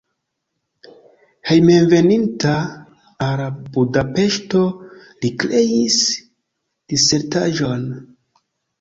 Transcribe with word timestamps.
Hejmenveninta 1.49 2.55
al 3.27 3.45
Budapeŝto 3.77 4.65
li 5.05 5.35
kreis 5.47 6.03
disertaĵon. 6.19 7.91